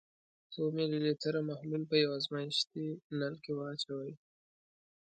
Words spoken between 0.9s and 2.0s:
لیتره محلول په